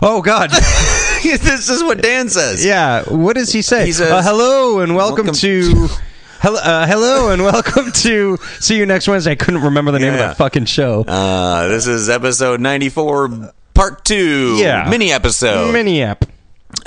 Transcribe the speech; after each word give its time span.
Oh 0.00 0.22
God. 0.22 0.50
this 1.22 1.68
is 1.68 1.82
what 1.82 2.00
Dan 2.00 2.28
says. 2.28 2.64
yeah. 2.64 3.02
What 3.08 3.34
does 3.36 3.52
he 3.52 3.62
say? 3.62 3.86
He 3.86 3.92
says, 3.92 4.10
uh, 4.10 4.22
hello 4.22 4.80
and 4.80 4.94
welcome, 4.94 5.26
"Welcome 5.26 5.34
to. 5.40 5.88
Hello, 6.40 6.60
uh, 6.62 6.86
hello 6.86 7.30
and 7.32 7.42
welcome 7.42 7.90
to. 7.90 8.36
See 8.60 8.76
you 8.78 8.86
next 8.86 9.08
Wednesday. 9.08 9.32
I 9.32 9.34
couldn't 9.34 9.60
remember 9.62 9.90
the 9.90 9.98
name 9.98 10.12
of 10.14 10.20
Yeah. 10.20 10.28
that 10.28 10.36
fucking 10.36 10.66
show. 10.66 11.02
Uh, 11.02 11.66
this 11.66 11.88
is 11.88 12.08
episode 12.08 12.60
94, 12.60 13.52
part 13.74 14.04
two. 14.04 14.54
Yeah. 14.56 14.88
Mini 14.88 15.10
episode. 15.10 15.72
Mini 15.72 16.00
app. 16.04 16.24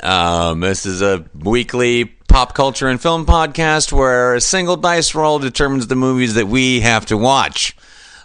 Um, 0.02 0.60
this 0.60 0.86
is 0.86 1.02
a 1.02 1.26
weekly 1.34 2.06
pop 2.06 2.54
culture 2.54 2.88
and 2.88 2.98
film 2.98 3.26
podcast 3.26 3.92
where 3.92 4.36
a 4.36 4.40
single 4.40 4.76
dice 4.78 5.14
roll 5.14 5.38
determines 5.38 5.86
the 5.86 5.96
movies 5.96 6.32
that 6.36 6.46
we 6.46 6.80
have 6.80 7.04
to 7.06 7.18
watch. 7.18 7.76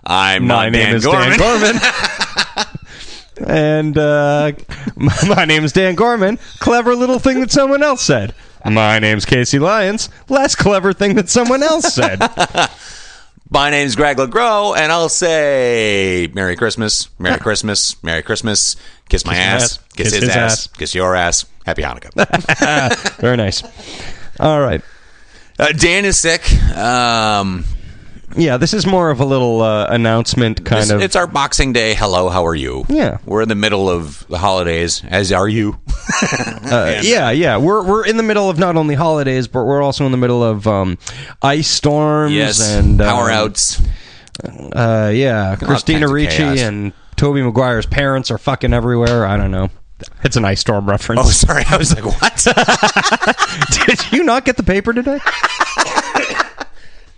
I'm 0.05 0.47
My 0.47 0.67
not 0.67 0.71
name 0.71 0.85
Dan 0.85 0.95
is 0.95 1.03
Gorman. 1.03 1.37
Dan 1.37 1.39
Gorman. 1.39 1.81
and 3.37 3.97
uh, 3.97 4.51
my, 4.95 5.15
my 5.27 5.45
name 5.45 5.63
is 5.63 5.71
Dan 5.73 5.95
Gorman. 5.95 6.37
Clever 6.59 6.95
little 6.95 7.19
thing 7.19 7.39
that 7.41 7.51
someone 7.51 7.83
else 7.83 8.01
said. 8.01 8.33
My 8.65 8.99
name's 8.99 9.25
Casey 9.25 9.59
Lyons. 9.59 10.09
Less 10.27 10.55
clever 10.55 10.91
thing 10.93 11.15
that 11.15 11.29
someone 11.29 11.63
else 11.63 11.93
said. 11.93 12.19
My 13.49 13.69
name's 13.69 13.95
Greg 13.95 14.17
LeGros, 14.17 14.77
and 14.77 14.91
I'll 14.91 15.07
say 15.07 16.29
Merry 16.33 16.57
Christmas, 16.57 17.07
Merry 17.17 17.39
Christmas, 17.39 18.01
Merry 18.03 18.21
Christmas. 18.21 18.75
Kiss 19.07 19.25
my 19.25 19.37
ass, 19.37 19.79
kiss, 19.95 20.13
his, 20.13 20.27
ass, 20.27 20.67
kiss 20.67 20.93
your 20.93 21.15
ass. 21.15 21.45
Happy 21.65 21.81
Hanukkah. 21.81 22.11
Very 23.21 23.37
nice. 23.37 23.63
All 24.37 24.59
right. 24.59 24.81
uh, 25.59 25.71
Dan 25.71 26.03
is 26.03 26.17
sick. 26.17 26.41
Um, 26.75 27.63
Yeah, 28.35 28.57
this 28.57 28.73
is 28.73 28.85
more 28.85 29.09
of 29.09 29.19
a 29.19 29.25
little 29.25 29.61
uh, 29.61 29.87
announcement 29.87 30.65
kind 30.65 30.81
it's, 30.81 30.91
of. 30.91 31.01
it's 31.01 31.15
our 31.15 31.27
Boxing 31.27 31.71
Day. 31.71 31.93
Hello, 31.93 32.29
how 32.29 32.45
are 32.45 32.55
you? 32.55 32.85
Yeah. 32.89 33.19
we're 33.25 33.41
in 33.41 33.49
the 33.49 33.55
middle 33.55 33.89
of 33.89 34.27
the 34.27 34.37
holidays, 34.37 35.03
as 35.07 35.31
are 35.31 35.47
you. 35.47 35.79
Uh, 36.67 36.99
yeah, 37.01 37.31
yeah. 37.31 37.55
We're 37.57 37.81
we're 37.81 38.05
in 38.05 38.17
the 38.17 38.23
middle 38.23 38.49
of 38.49 38.57
not 38.59 38.75
only 38.75 38.95
holidays, 38.95 39.47
but 39.47 39.63
we're 39.63 39.81
also 39.81 40.05
in 40.05 40.11
the 40.11 40.17
middle 40.17 40.43
of 40.43 40.67
um, 40.67 40.97
ice 41.41 41.67
storms 41.69 42.33
yes, 42.33 42.61
and 42.61 42.99
um, 42.99 43.07
power 43.07 43.29
outs. 43.29 43.81
Uh, 44.43 45.11
yeah, 45.13 45.55
Christina 45.55 45.99
kinds 45.99 46.09
of 46.09 46.13
Ricci 46.13 46.37
chaos. 46.37 46.59
and 46.59 46.93
Tobey 47.15 47.41
Maguire's 47.41 47.85
parents 47.85 48.31
are 48.31 48.37
fucking 48.37 48.73
everywhere. 48.73 49.25
I 49.25 49.37
don't 49.37 49.51
know. 49.51 49.69
It's 50.23 50.35
an 50.35 50.45
ice 50.45 50.59
storm 50.59 50.89
reference. 50.89 51.21
Oh, 51.23 51.29
sorry. 51.29 51.63
I 51.67 51.77
was 51.77 51.93
like, 51.93 52.05
what? 52.05 52.47
Did 53.87 54.11
you 54.11 54.23
not 54.23 54.45
get 54.45 54.57
the 54.57 54.63
paper 54.63 54.93
today? 54.93 55.19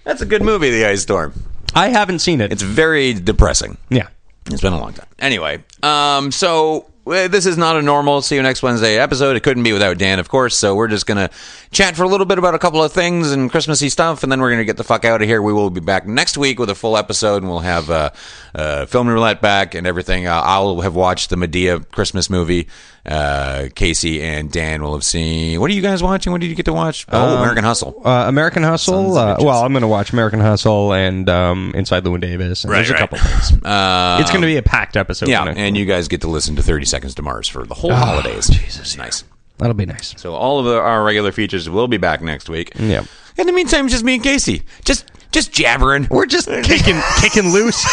That's 0.09 0.23
a 0.23 0.25
good 0.25 0.41
movie, 0.41 0.71
The 0.71 0.87
Ice 0.87 1.03
Storm. 1.03 1.33
I 1.75 1.89
haven't 1.89 2.17
seen 2.17 2.41
it. 2.41 2.51
It's 2.51 2.63
very 2.63 3.13
depressing. 3.13 3.77
yeah. 3.91 4.07
It's 4.47 4.59
been 4.59 4.73
a 4.73 4.79
long 4.79 4.93
time. 4.93 5.05
Anyway, 5.19 5.63
um, 5.83 6.31
so 6.31 6.87
this 7.09 7.45
is 7.45 7.57
not 7.57 7.75
a 7.75 7.81
normal 7.81 8.21
see 8.21 8.35
you 8.35 8.41
next 8.41 8.63
Wednesday 8.63 8.97
episode. 8.97 9.35
It 9.35 9.41
couldn't 9.41 9.63
be 9.63 9.73
without 9.73 9.97
Dan, 9.97 10.19
of 10.19 10.29
course. 10.29 10.55
So 10.55 10.75
we're 10.75 10.87
just 10.87 11.05
gonna 11.05 11.29
chat 11.71 11.95
for 11.95 12.03
a 12.03 12.07
little 12.07 12.25
bit 12.25 12.37
about 12.37 12.55
a 12.55 12.59
couple 12.59 12.83
of 12.83 12.93
things 12.93 13.31
and 13.31 13.49
Christmassy 13.49 13.89
stuff, 13.89 14.23
and 14.23 14.31
then 14.31 14.39
we're 14.41 14.51
gonna 14.51 14.65
get 14.65 14.77
the 14.77 14.83
fuck 14.83 15.05
out 15.05 15.21
of 15.21 15.27
here. 15.27 15.41
We 15.41 15.53
will 15.53 15.69
be 15.69 15.81
back 15.81 16.07
next 16.07 16.37
week 16.37 16.59
with 16.59 16.69
a 16.69 16.75
full 16.75 16.97
episode, 16.97 17.41
and 17.43 17.49
we'll 17.49 17.59
have 17.59 17.89
uh, 17.89 18.09
uh, 18.55 18.85
film 18.85 19.07
roulette 19.07 19.41
back 19.41 19.75
and 19.75 19.85
everything. 19.87 20.27
Uh, 20.27 20.41
I'll 20.43 20.81
have 20.81 20.95
watched 20.95 21.29
the 21.29 21.35
Madea 21.35 21.89
Christmas 21.91 22.29
movie. 22.29 22.67
Uh, 23.05 23.69
Casey 23.73 24.21
and 24.21 24.51
Dan 24.51 24.83
will 24.83 24.93
have 24.93 25.03
seen. 25.03 25.59
What 25.59 25.71
are 25.71 25.73
you 25.73 25.81
guys 25.81 26.03
watching? 26.03 26.31
What 26.31 26.41
did 26.41 26.47
you 26.47 26.55
get 26.55 26.65
to 26.65 26.73
watch? 26.73 27.07
Oh, 27.09 27.37
American 27.37 27.63
Hustle. 27.63 28.01
Uh, 28.05 28.25
American 28.27 28.61
Hustle. 28.61 29.17
Uh, 29.17 29.37
well, 29.39 29.63
I'm 29.63 29.71
going 29.71 29.81
to 29.81 29.87
watch 29.87 30.13
American 30.13 30.39
Hustle 30.39 30.93
and 30.93 31.27
um, 31.27 31.71
Inside 31.75 32.03
Llewyn 32.03 32.19
Davis. 32.19 32.65
And 32.65 32.73
there's 32.73 32.91
a 32.91 32.95
couple 32.95 33.17
things. 33.17 33.63
Uh, 33.63 34.17
it's 34.21 34.29
going 34.29 34.41
to 34.41 34.47
be 34.47 34.57
a 34.57 34.61
packed 34.61 34.95
episode. 34.95 35.29
yeah, 35.29 35.45
and 35.45 35.75
you 35.75 35.85
guys 35.85 36.07
get 36.07 36.21
to 36.21 36.27
listen 36.27 36.57
to 36.57 36.61
30 36.61 36.85
Seconds 36.85 36.98
to 36.99 37.21
Mars 37.21 37.47
for 37.47 37.65
the 37.65 37.73
whole 37.73 37.93
holidays. 37.93 38.47
Jesus, 38.47 38.97
nice. 38.97 39.23
that'll 39.57 39.73
be 39.73 39.85
nice. 39.85 40.13
So 40.17 40.35
all 40.35 40.59
of 40.59 40.65
the, 40.65 40.79
our 40.79 41.03
regular 41.03 41.31
features 41.31 41.69
will 41.69 41.87
be 41.87 41.97
back 41.97 42.21
next 42.21 42.49
week. 42.49 42.71
Yeah. 42.75 43.03
In 43.37 43.47
the 43.47 43.53
meantime, 43.53 43.87
just 43.87 44.03
me 44.03 44.15
and 44.15 44.23
Casey, 44.23 44.63
just 44.83 45.05
just 45.31 45.51
jabbering. 45.51 46.07
We're 46.09 46.25
just 46.25 46.47
kicking, 46.63 46.99
kicking 47.21 47.51
loose. 47.51 47.83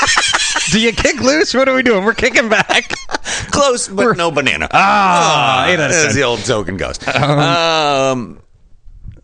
Do 0.72 0.80
you 0.80 0.92
kick 0.92 1.20
loose? 1.20 1.54
What 1.54 1.68
are 1.68 1.74
we 1.74 1.82
doing? 1.82 2.04
We're 2.04 2.14
kicking 2.14 2.48
back. 2.48 2.88
close, 3.50 3.88
but 3.88 4.16
no 4.16 4.30
banana. 4.30 4.68
Ah, 4.72 5.66
eight 5.68 5.78
out 5.78 5.90
of 5.90 5.96
ten. 5.96 6.14
the 6.14 6.22
old 6.22 6.44
token 6.44 6.76
goes. 6.76 7.06
Um. 7.06 8.40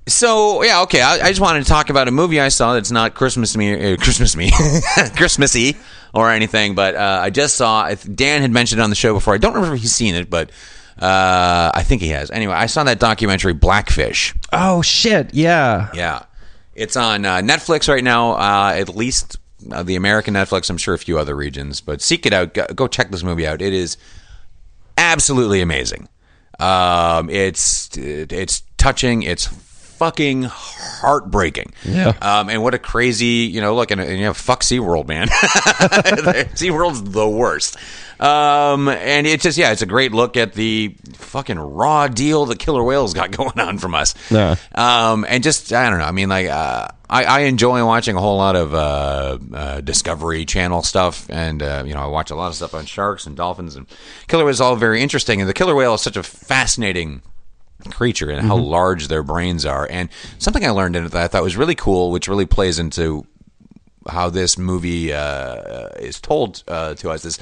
So 0.07 0.63
yeah, 0.63 0.83
okay. 0.83 1.01
I, 1.01 1.15
I 1.21 1.29
just 1.29 1.41
wanted 1.41 1.63
to 1.63 1.69
talk 1.69 1.91
about 1.91 2.09
a 2.09 2.11
movie 2.11 2.41
I 2.41 2.49
saw 2.49 2.75
that's 2.75 2.91
not 2.91 3.15
Christmas 3.15 3.57
me, 3.57 3.93
uh, 3.93 3.97
Christmas 3.97 4.35
me, 4.35 4.51
Christmassy 5.17 5.77
or 6.13 6.31
anything. 6.31 6.75
But 6.75 6.97
uh, 6.97 7.21
I 7.23 7.31
just 7.31 7.55
saw. 7.55 7.93
Dan 7.95 8.43
had 8.43 8.51
mentioned 8.51 8.81
it 8.81 8.85
on 8.85 8.91
the 8.91 8.97
show 8.97 9.15
before. 9.15 9.35
I 9.35 9.39
don't 9.39 9.55
remember 9.55 9.77
if 9.77 9.83
he's 9.83 9.95
seen 9.95 10.15
it, 10.15 10.29
but 10.29 10.51
uh, 10.99 11.71
I 11.75 11.83
think 11.85 12.03
he 12.03 12.09
has. 12.09 12.31
Anyway, 12.31 12.55
I 12.55 12.67
saw 12.67 12.85
that 12.85 12.99
documentary 12.99 13.55
Blackfish. 13.55 14.35
Oh 14.53 14.83
shit! 14.83 15.35
Yeah. 15.35 15.91
Yeah, 15.95 16.25
it's 16.75 16.97
on 16.97 17.25
uh, 17.25 17.37
Netflix 17.37 17.89
right 17.89 18.05
now. 18.05 18.33
Uh, 18.33 18.75
at 18.77 18.89
least 18.89 19.39
uh, 19.71 19.83
the 19.83 19.97
American 19.97 20.35
Netflix. 20.35 20.69
I'm 20.69 20.79
sure 20.79 20.95
a 20.95 20.99
few 20.99 21.19
other 21.19 21.37
regions, 21.37 21.81
but 21.81 22.03
seek 22.03 22.27
it 22.27 22.33
out. 22.33 22.55
Go, 22.55 22.67
go 22.75 22.89
check 22.89 23.11
this 23.11 23.23
movie 23.23 23.47
out. 23.47 23.63
It 23.63 23.73
is 23.73 23.97
absolutely 24.99 25.61
amazing. 25.61 26.09
Um, 26.59 27.31
it's 27.31 27.89
it's 27.97 28.63
touching. 28.77 29.23
It's 29.23 29.49
fucking 30.03 30.43
heartbreaking. 30.43 31.73
Yeah. 31.85 32.13
Um, 32.21 32.49
and 32.49 32.61
what 32.61 32.75
a 32.75 32.79
crazy, 32.81 33.47
you 33.47 33.61
know, 33.61 33.77
look, 33.77 33.93
and, 33.93 34.01
and 34.01 34.19
you 34.19 34.25
know, 34.25 34.35
fuck 34.35 34.63
SeaWorld, 34.63 35.07
man. 35.07 35.29
SeaWorld's 36.59 37.05
the 37.05 37.29
worst. 37.29 37.77
Um, 38.19 38.89
and 38.89 39.29
it's 39.29 39.45
just, 39.45 39.57
yeah, 39.57 39.71
it's 39.71 39.83
a 39.83 39.87
great 39.87 40.11
look 40.11 40.37
at 40.37 40.55
the 40.55 40.97
fucking 41.15 41.57
raw 41.57 42.09
deal 42.09 42.47
the 42.47 42.57
killer 42.57 42.83
whales 42.83 43.15
got 43.15 43.31
going 43.37 43.61
on 43.61 43.79
from 43.79 43.95
us. 43.95 44.17
Yeah. 44.29 44.57
Um, 44.75 45.25
and 45.29 45.41
just, 45.41 45.73
I 45.73 45.89
don't 45.89 46.01
know. 46.01 46.05
I 46.05 46.11
mean, 46.11 46.29
like, 46.29 46.49
uh, 46.49 46.89
I, 47.09 47.23
I 47.25 47.41
enjoy 47.41 47.85
watching 47.87 48.17
a 48.17 48.21
whole 48.21 48.39
lot 48.39 48.57
of 48.57 48.75
uh, 48.75 49.39
uh, 49.55 49.81
Discovery 49.83 50.45
Channel 50.47 50.83
stuff, 50.83 51.29
and 51.31 51.63
uh, 51.63 51.85
you 51.87 51.93
know, 51.93 52.01
I 52.01 52.07
watch 52.07 52.31
a 52.31 52.35
lot 52.35 52.49
of 52.49 52.55
stuff 52.55 52.75
on 52.75 52.87
sharks 52.87 53.27
and 53.27 53.37
dolphins, 53.37 53.77
and 53.77 53.87
killer 54.29 54.47
whales 54.47 54.63
all 54.63 54.77
very 54.77 55.03
interesting. 55.03 55.41
And 55.41 55.49
the 55.49 55.53
killer 55.53 55.75
whale 55.75 55.93
is 55.95 56.01
such 56.01 56.17
a 56.17 56.23
fascinating 56.23 57.21
creature 57.91 58.31
and 58.31 58.47
how 58.47 58.57
large 58.57 59.09
their 59.09 59.23
brains 59.23 59.65
are. 59.67 59.87
And 59.91 60.09
something 60.39 60.65
I 60.65 60.71
learned 60.71 60.97
in 60.97 61.05
it 61.07 61.13
that 61.13 61.23
I 61.25 61.29
thought 61.29 61.43
was 61.43 61.57
really 61.57 61.75
cool, 61.75 62.11
which 62.11 62.29
really 62.29 62.47
plays 62.47 62.79
into 62.79 63.27
how 64.09 64.29
this 64.31 64.59
movie 64.59 65.13
uh, 65.13 65.87
is 66.01 66.21
told 66.21 66.65
uh, 66.67 66.93
to 66.95 67.09
us 67.09 67.25
is 67.25 67.39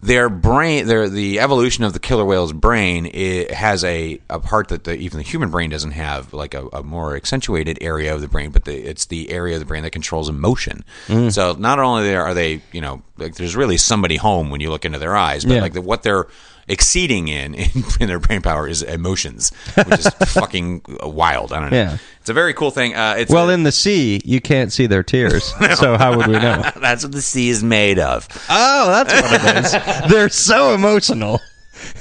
their 0.00 0.28
brain 0.28 0.86
their 0.86 1.08
the 1.08 1.40
evolution 1.40 1.82
of 1.82 1.92
the 1.92 1.98
killer 1.98 2.24
whale's 2.24 2.52
brain 2.52 3.06
it 3.12 3.50
has 3.50 3.82
a, 3.82 4.20
a 4.30 4.38
part 4.38 4.68
that 4.68 4.84
the, 4.84 4.94
even 4.96 5.16
the 5.18 5.24
human 5.24 5.50
brain 5.50 5.70
doesn't 5.70 5.90
have 5.90 6.32
like 6.32 6.54
a, 6.54 6.68
a 6.72 6.84
more 6.84 7.16
accentuated 7.16 7.78
area 7.80 8.14
of 8.14 8.20
the 8.20 8.28
brain 8.28 8.50
but 8.52 8.64
the, 8.64 8.76
it's 8.88 9.06
the 9.06 9.28
area 9.30 9.54
of 9.56 9.60
the 9.60 9.66
brain 9.66 9.82
that 9.82 9.90
controls 9.90 10.28
emotion 10.28 10.84
so 11.30 11.56
not 11.58 11.80
only 11.80 12.14
are 12.14 12.32
they 12.32 12.62
you 12.70 12.80
know 12.80 13.02
like 13.18 13.34
there's 13.34 13.56
really 13.56 13.76
somebody 13.76 14.14
home 14.14 14.50
when 14.50 14.60
you 14.60 14.70
look 14.70 14.84
into 14.84 15.00
their 15.00 15.16
eyes 15.16 15.44
but 15.44 15.54
Yeah. 15.54 15.62
like 15.62 15.72
the, 15.72 15.82
what 15.82 16.04
they're 16.04 16.28
exceeding 16.68 17.28
in, 17.28 17.54
in 17.54 17.84
in 18.00 18.06
their 18.08 18.18
brain 18.18 18.42
power 18.42 18.66
is 18.68 18.82
emotions, 18.82 19.50
which 19.74 19.98
is 20.00 20.08
fucking 20.28 20.82
wild. 21.02 21.52
I 21.52 21.60
don't 21.60 21.70
know. 21.70 21.76
Yeah. 21.76 21.98
It's 22.20 22.30
a 22.30 22.34
very 22.34 22.54
cool 22.54 22.70
thing. 22.70 22.94
Uh, 22.94 23.16
it's 23.18 23.30
Well, 23.30 23.50
a- 23.50 23.52
in 23.52 23.64
the 23.64 23.72
sea, 23.72 24.20
you 24.24 24.40
can't 24.40 24.72
see 24.72 24.86
their 24.86 25.02
tears. 25.02 25.52
So 25.76 25.98
how 25.98 26.16
would 26.16 26.26
we 26.26 26.34
know? 26.34 26.62
that's 26.80 27.02
what 27.04 27.12
the 27.12 27.20
sea 27.22 27.48
is 27.50 27.62
made 27.62 27.98
of. 27.98 28.26
Oh, 28.48 28.86
that's 28.90 29.12
what 29.12 29.32
it 29.32 29.64
is. 30.04 30.10
They're 30.10 30.28
so 30.30 30.74
emotional. 30.74 31.40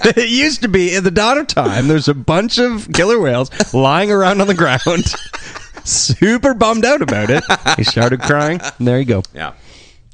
It 0.05 0.29
used 0.29 0.61
to 0.61 0.69
be 0.69 0.95
in 0.95 1.03
the 1.03 1.11
dawn 1.11 1.37
of 1.39 1.47
time. 1.47 1.87
There's 1.89 2.07
a 2.07 2.13
bunch 2.13 2.57
of 2.59 2.87
killer 2.93 3.19
whales 3.19 3.49
lying 3.73 4.11
around 4.11 4.39
on 4.39 4.47
the 4.47 4.53
ground, 4.53 5.13
super 5.83 6.53
bummed 6.53 6.85
out 6.85 7.01
about 7.01 7.29
it. 7.29 7.43
He 7.77 7.83
started 7.83 8.21
crying. 8.21 8.61
And 8.79 8.87
there 8.87 8.99
you 8.99 9.05
go. 9.05 9.23
Yeah, 9.33 9.53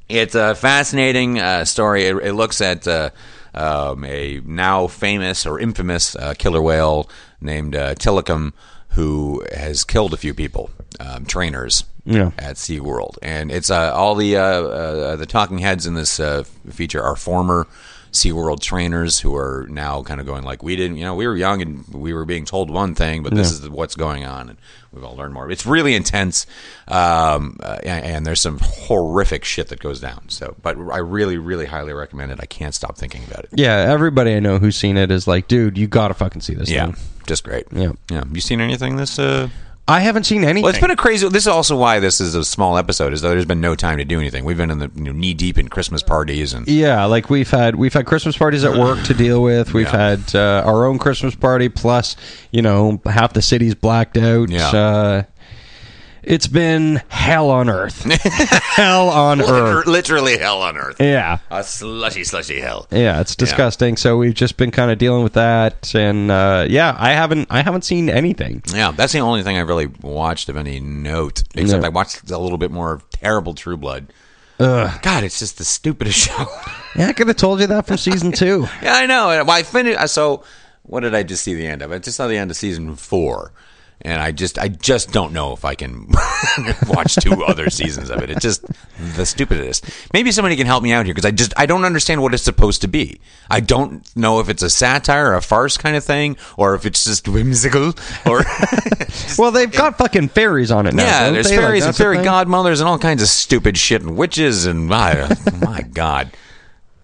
it's 0.08 0.36
a 0.36 0.56
fascinating 0.56 1.40
uh, 1.40 1.66
story. 1.66 2.06
It, 2.06 2.16
it 2.18 2.34
looks 2.34 2.62
at 2.62 2.88
uh, 2.88 3.10
um, 3.54 4.04
a 4.06 4.42
now 4.46 4.88
famous 4.88 5.46
or 5.46 5.60
infamous 5.60 6.16
uh, 6.16 6.34
killer 6.38 6.62
whale 6.62 7.10
named 7.42 7.76
uh, 7.76 7.96
Tilikum, 7.96 8.54
who 8.90 9.44
has 9.54 9.84
killed 9.84 10.14
a 10.14 10.18
few 10.18 10.34
people, 10.34 10.70
um, 11.00 11.26
trainers. 11.26 11.84
Yeah. 12.06 12.32
At 12.40 12.56
SeaWorld. 12.56 13.18
And 13.22 13.52
it's 13.52 13.70
uh, 13.70 13.94
all 13.94 14.16
the 14.16 14.36
uh, 14.36 14.42
uh, 14.42 15.16
the 15.16 15.28
talking 15.28 15.60
heads 15.60 15.86
in 15.86 15.94
this 15.94 16.20
uh, 16.20 16.44
feature 16.72 17.04
are 17.04 17.16
former 17.16 17.68
SeaWorld 18.12 18.60
trainers 18.62 19.20
who 19.20 19.36
are 19.36 19.68
now 19.70 20.02
kind 20.04 20.20
of 20.20 20.26
going 20.26 20.44
like 20.44 20.64
we 20.64 20.76
didn't 20.76 20.98
you 20.98 21.04
know 21.04 21.16
we 21.16 21.28
were 21.28 21.36
young 21.36 21.62
and 21.62 21.88
we 21.90 22.14
were 22.14 22.26
being 22.26 22.46
told 22.46 22.70
one 22.70 22.96
thing 22.96 23.22
but 23.24 23.34
this 23.34 23.52
is 23.52 23.70
what's 23.70 23.96
going 23.96 24.26
on 24.26 24.50
and 24.50 24.58
we've 24.92 25.04
all 25.04 25.16
learned 25.16 25.34
more. 25.34 25.52
It's 25.52 25.66
really 25.66 25.94
intense 25.94 26.48
um, 26.88 27.58
uh, 27.62 27.78
and, 27.84 28.06
and 28.06 28.26
there's 28.26 28.42
some 28.42 28.60
horrific 28.62 29.46
shit 29.46 29.68
that 29.68 29.80
goes 29.80 30.00
down 30.00 30.30
so 30.30 30.56
but 30.62 30.78
I 30.78 30.98
really 30.98 31.38
really 31.38 31.66
highly 31.66 31.94
recommend 31.94 32.32
it. 32.32 32.40
I 32.42 32.46
can't 32.46 32.74
stop 32.74 32.98
thinking 32.98 33.24
about 33.26 33.46
it. 33.46 33.52
Yeah, 33.54 33.76
everybody 33.76 34.36
I 34.36 34.40
know 34.40 34.58
who's 34.58 34.76
seen 34.76 34.98
it 34.98 35.12
is 35.12 35.28
like, 35.28 35.48
dude, 35.48 35.78
you 35.78 35.88
gotta 35.88 36.14
fucking 36.14 36.42
see 36.42 36.56
this 36.56 36.70
yeah 36.70 36.88
thing. 36.88 36.96
just 37.28 37.44
great. 37.44 37.68
Yeah. 37.72 37.92
yeah. 38.10 38.24
You 38.32 38.42
seen 38.42 38.62
anything 38.62 38.96
this 38.96 39.20
uh 39.20 39.50
I 39.90 40.00
haven't 40.02 40.24
seen 40.26 40.44
anything. 40.44 40.64
well, 40.64 40.70
it's 40.70 40.80
been 40.80 40.92
a 40.92 40.96
crazy. 40.96 41.28
This 41.30 41.44
is 41.44 41.48
also 41.48 41.76
why 41.76 42.00
this 42.00 42.22
is 42.22 42.36
a 42.36 42.44
small 42.46 42.78
episode, 42.78 43.12
is 43.12 43.22
that 43.22 43.30
there's 43.30 43.46
been 43.46 43.60
no 43.62 43.76
time 43.76 43.98
to 43.98 44.06
do 44.06 44.20
anything. 44.20 44.46
We've 44.46 44.56
been 44.58 44.70
in 44.72 44.78
the 44.80 44.92
you 44.96 45.04
know, 45.06 45.12
knee 45.12 45.34
deep 45.34 45.58
in 45.58 45.68
Christmas 45.68 46.04
parties 46.04 46.54
and 46.54 46.68
Yeah, 46.68 47.06
like 47.06 47.30
we've 47.30 47.50
had 47.50 47.76
we've 47.76 47.94
had 47.94 48.06
Christmas 48.06 48.38
parties 48.38 48.64
at 48.64 48.78
work 48.78 49.04
to 49.06 49.14
deal 49.14 49.42
with. 49.42 49.74
We've 49.74 49.88
Yeah. 49.88 50.10
had 50.10 50.36
uh, 50.36 50.64
our 50.66 50.86
own 50.86 51.00
Christmas 51.00 51.36
party, 51.36 51.70
plus 51.70 52.16
you 52.52 52.62
know 52.62 53.02
half 53.06 53.34
the 53.34 53.42
city's 53.42 53.74
blacked 53.76 54.18
out. 54.18 54.50
Yeah. 54.50 54.68
Uh, 54.70 55.24
it's 56.24 56.48
been 56.48 57.02
hell 57.10 57.50
on 57.50 57.70
earth, 57.70 58.04
hell 58.62 59.10
on 59.10 59.42
earth. 59.42 59.88
literally 59.88 60.38
hell 60.38 60.62
on 60.62 60.78
earth. 60.78 60.98
Yeah, 61.00 61.40
A 61.52 61.64
slushy, 61.64 62.24
slushy 62.24 62.60
hell. 62.60 62.88
yeah, 62.92 63.20
it's 63.22 63.36
disgusting. 63.36 63.98
So 63.98 64.18
we've 64.18 64.34
just 64.34 64.58
been 64.58 64.72
kind 64.72 64.92
of 64.92 64.98
dealing 64.98 65.24
with 65.24 65.34
that, 65.34 65.94
and 65.96 66.30
uh, 66.32 66.66
yeah, 66.70 66.96
I 66.98 67.12
haven't 67.12 67.48
I 67.50 67.62
haven't 67.62 67.84
seen 67.84 68.10
anything. 68.10 68.62
Yeah, 68.74 68.92
that's 68.92 69.14
the 69.14 69.20
only 69.20 69.44
thing 69.44 69.58
I've 69.58 69.68
really 69.68 69.88
watched 70.02 70.50
of 70.50 70.58
any 70.58 70.80
note. 70.80 71.44
Except 71.56 71.82
No. 71.82 71.88
I 71.88 71.90
watched 71.90 72.30
a 72.30 72.38
little 72.38 72.58
bit 72.58 72.72
more 72.72 72.94
of 72.94 73.10
Terrible 73.12 73.54
True 73.54 73.78
Blood. 73.78 74.12
Ugh. 74.62 75.02
God, 75.02 75.24
it's 75.24 75.40
just 75.40 75.58
the 75.58 75.64
stupidest 75.64 76.18
show. 76.28 76.46
Yeah, 76.96 77.08
I 77.08 77.14
could 77.14 77.28
have 77.30 77.38
told 77.38 77.62
you 77.62 77.68
that 77.68 77.88
from 77.88 77.96
season 77.98 78.32
two. 78.34 78.68
yeah, 78.84 78.94
I 78.96 79.06
know. 79.06 79.28
Well, 79.28 79.52
I 79.52 79.64
finished. 79.64 80.10
So, 80.14 80.44
what 80.84 81.00
did 81.02 81.16
I 81.16 81.24
just 81.24 81.44
see 81.44 81.54
the 81.54 81.66
end 81.66 81.82
of? 81.82 81.92
I 81.94 82.00
just 82.00 82.18
saw 82.18 82.28
the 82.28 82.36
end 82.38 82.52
of 82.52 82.58
season 82.58 82.96
four, 82.98 83.54
and 84.02 84.22
I 84.22 84.32
just, 84.32 84.58
I 84.58 84.70
just 84.70 85.12
don't 85.12 85.34
know 85.34 85.54
if 85.54 85.66
I 85.66 85.76
can 85.76 86.08
watch 86.88 87.16
two 87.16 87.44
other 87.44 87.70
seasons 87.70 88.10
of 88.10 88.22
it. 88.22 88.30
It's 88.30 88.42
just 88.42 88.66
the 89.16 89.26
stupidest. 89.26 89.86
Maybe 90.14 90.32
somebody 90.32 90.56
can 90.56 90.68
help 90.68 90.84
me 90.84 90.94
out 90.94 91.06
here 91.06 91.14
because 91.14 91.26
I 91.26 91.32
just, 91.32 91.54
I 91.58 91.66
don't 91.66 91.84
understand 91.84 92.22
what 92.22 92.34
it's 92.34 92.44
supposed 92.44 92.82
to 92.82 92.88
be. 92.88 93.20
I 93.50 93.60
don't 93.60 94.04
know 94.16 94.40
if 94.40 94.48
it's 94.50 94.64
a 94.64 94.70
satire, 94.70 95.32
or 95.32 95.36
a 95.36 95.42
farce 95.42 95.76
kind 95.78 95.96
of 95.98 96.04
thing, 96.04 96.38
or 96.58 96.76
if 96.76 96.86
it's 96.86 97.04
just 97.04 97.28
whimsical, 97.28 97.94
or. 98.26 98.44
Well, 99.38 99.52
they've 99.52 99.72
got 99.72 99.98
fucking 99.98 100.30
fairies 100.30 100.70
on 100.72 100.86
it 100.86 100.94
now. 100.94 101.04
Yeah, 101.04 101.32
there's 101.32 101.50
they? 101.50 101.56
Like, 101.58 101.66
fairies 101.66 101.86
and 101.86 101.96
fairy 101.96 102.18
godmothers 102.18 102.80
and 102.80 102.90
all 102.90 103.00
kinds 103.00 103.22
of 103.22 103.28
stupid 103.30 103.78
shit 103.78 104.02
and 104.02 104.18
witches 104.18 104.66
and 104.66 104.88
my, 104.88 105.36
my 105.62 105.82
god. 105.82 106.32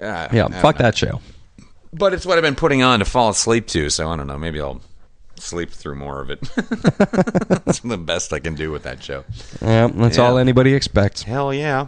Uh, 0.02 0.28
Yeah, 0.32 0.48
fuck 0.62 0.80
know. 0.80 0.84
that 0.84 0.98
show. 0.98 1.22
But 1.94 2.14
it's 2.14 2.26
what 2.26 2.38
I've 2.38 2.44
been 2.44 2.56
putting 2.56 2.84
on 2.84 3.00
to 3.00 3.06
fall 3.06 3.30
asleep 3.30 3.68
to, 3.68 3.90
so 3.90 4.10
I 4.10 4.18
don't 4.18 4.28
know. 4.28 4.38
Maybe 4.38 4.60
I'll 4.60 4.82
sleep 5.40 5.70
through 5.72 5.96
more 5.96 6.22
of 6.22 6.30
it. 6.30 6.42
That's 7.66 7.80
the 7.80 7.98
best 7.98 8.32
I 8.34 8.40
can 8.40 8.56
do 8.56 8.72
with 8.72 8.84
that 8.84 9.04
show. 9.04 9.24
Yeah, 9.62 9.88
that's 9.88 10.18
Yeah. 10.18 10.24
all 10.28 10.38
anybody 10.38 10.74
expects. 10.74 11.24
Hell 11.24 11.54
yeah. 11.54 11.88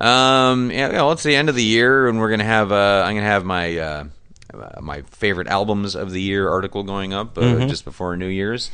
Um, 0.00 0.70
yeah, 0.70 0.88
well, 0.92 1.12
it's 1.12 1.22
the 1.22 1.36
end 1.36 1.48
of 1.48 1.54
the 1.54 1.62
year, 1.64 2.08
and 2.08 2.18
we're 2.18 2.30
gonna 2.30 2.44
have. 2.44 2.72
Uh, 2.72 3.04
I'm 3.06 3.14
gonna 3.14 3.26
have 3.26 3.44
my 3.44 3.78
uh, 3.78 4.04
uh, 4.52 4.80
my 4.80 5.02
favorite 5.02 5.46
albums 5.48 5.94
of 5.94 6.10
the 6.10 6.20
year 6.20 6.48
article 6.48 6.82
going 6.82 7.12
up 7.12 7.38
uh, 7.38 7.42
Mm-hmm. 7.42 7.68
just 7.68 7.84
before 7.84 8.16
New 8.16 8.26
Year's. 8.28 8.70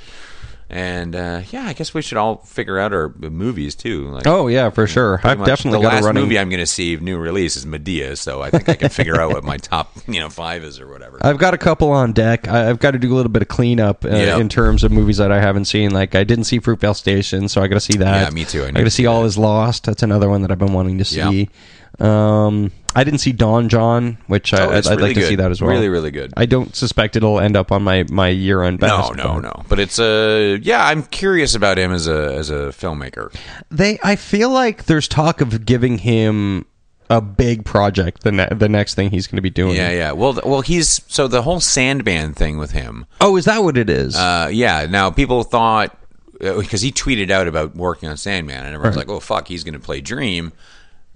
And 0.71 1.17
uh, 1.17 1.41
yeah, 1.51 1.65
I 1.67 1.73
guess 1.73 1.95
we 1.95 2.03
should 2.03 2.19
all 2.19 2.37
figure 2.37 2.79
out 2.79 2.93
our 2.93 3.09
movies 3.19 3.75
too. 3.75 4.09
Like, 4.11 4.27
Oh 4.27 4.49
yeah, 4.49 4.69
for 4.69 4.87
sure. 4.87 5.19
I've 5.25 5.43
definitely 5.45 5.79
the 5.79 5.83
got 5.85 5.93
last 5.95 6.03
a 6.03 6.07
running. 6.09 6.23
movie 6.25 6.39
I'm 6.39 6.51
going 6.51 6.61
to 6.61 6.67
see 6.67 6.97
new 6.97 7.17
release 7.17 7.57
is 7.57 7.65
Madea, 7.65 8.19
so 8.19 8.43
I 8.43 8.51
think 8.51 8.69
I 8.69 8.75
can 8.75 8.91
figure 8.91 9.19
out 9.19 9.33
what 9.33 9.45
my 9.45 9.57
top 9.57 9.97
you 10.07 10.21
know 10.21 10.29
five 10.29 10.63
is 10.65 10.79
or 10.79 10.87
whatever. 10.87 11.19
I've 11.23 11.39
got 11.39 11.55
a 11.55 11.59
couple 11.59 11.91
on 11.91 12.13
deck. 12.13 12.49
I've 12.49 12.81
got 12.81 12.91
to 12.91 12.99
do 12.99 13.15
a 13.15 13.17
little 13.17 13.33
bit 13.33 13.41
of 13.41 13.49
cleanup 13.49 14.05
uh, 14.05 14.09
Yeah. 14.11 14.37
in 14.39 14.51
terms 14.51 14.85
of 14.85 14.93
movies 14.93 15.17
that 15.17 15.33
I 15.33 15.41
haven't 15.41 15.65
seen. 15.65 15.91
Like 15.93 16.15
I 16.15 16.23
didn't 16.25 16.45
see 16.45 16.61
Fruitvale 16.61 16.95
Station, 16.97 17.49
so 17.49 17.63
I 17.63 17.67
got 17.69 17.77
to 17.77 17.81
see 17.81 17.97
that. 17.99 18.25
Yeah, 18.25 18.31
me 18.31 18.45
too. 18.45 18.65
I 18.65 18.69
I, 18.69 18.71
got 18.73 18.85
to 18.85 18.91
see 18.91 19.07
All 19.07 19.25
Is 19.25 19.39
Lost. 19.39 19.85
That's 19.85 20.03
another 20.03 20.29
one 20.29 20.43
that 20.43 20.51
I've 20.51 20.59
been 20.59 20.75
wanting 20.75 20.99
to 20.99 21.15
Yeah. 21.17 21.31
see. 21.31 21.49
Um, 22.01 22.71
I 22.95 23.05
didn't 23.05 23.21
see 23.21 23.33
Don 23.33 23.69
Jon, 23.69 24.19
which 24.27 24.55
I, 24.55 24.65
Oh, 24.65 24.71
I'd, 24.71 24.87
really 24.87 25.03
like 25.03 25.15
to 25.15 25.27
see 25.27 25.37
that 25.37 25.51
as 25.51 25.61
well. 25.61 25.71
Really, 25.71 25.89
really 25.89 26.11
good. 26.11 26.33
I 26.37 26.47
don't 26.47 26.75
suspect 26.75 27.17
it'll 27.17 27.41
end 27.41 27.57
up 27.57 27.71
on 27.73 27.83
my 27.83 28.05
my 28.11 28.29
year 28.29 28.63
end 28.63 28.81
no, 28.81 28.87
best. 28.89 29.17
no, 29.17 29.35
but 29.35 29.41
no. 29.41 29.63
But 29.69 29.81
it's 29.81 29.99
a 29.99 30.55
uh, 30.55 30.59
yeah. 30.63 30.87
I'm 30.87 31.03
curious 31.05 31.55
about 31.55 31.79
him 31.79 31.93
as 31.93 32.09
a 32.09 32.35
as 32.35 32.51
a 32.51 32.69
filmmaker. 32.69 33.35
They, 33.71 33.99
I 34.03 34.17
feel 34.17 34.51
like 34.51 34.85
there's 34.85 35.09
talk 35.09 35.41
of 35.41 35.67
giving 35.67 35.99
him 35.99 36.67
a 37.11 37.21
big 37.21 37.65
project. 37.65 38.23
The 38.23 38.33
ne- 38.33 38.49
the 38.55 38.69
next 38.69 38.95
thing 38.95 39.11
he's 39.11 39.27
going 39.27 39.37
to 39.37 39.43
be 39.43 39.51
doing. 39.51 39.77
Yeah, 39.77 39.91
yeah. 39.91 40.13
Well, 40.13 40.35
th- 40.35 40.45
well, 40.45 40.61
he's 40.61 41.03
so 41.09 41.29
the 41.29 41.43
whole 41.43 41.61
Sandman 41.61 42.33
thing 42.35 42.59
with 42.59 42.71
him. 42.73 43.07
Oh, 43.21 43.37
is 43.37 43.45
that 43.47 43.63
what 43.63 43.77
it 43.77 43.91
is? 43.91 44.15
Uh, 44.17 44.49
yeah. 44.53 44.87
Now 44.87 45.11
people 45.11 45.43
thought 45.43 45.97
because 46.39 46.81
he 46.81 46.93
tweeted 46.93 47.31
out 47.31 47.49
about 47.49 47.75
working 47.75 48.09
on 48.09 48.17
Sandman, 48.17 48.65
and 48.65 48.75
everyone's 48.75 48.97
like, 48.97 49.09
"Oh 49.09 49.21
fuck, 49.21 49.49
he's 49.49 49.65
going 49.65 49.75
to 49.75 49.81
play 49.81 50.01
Dream," 50.01 50.53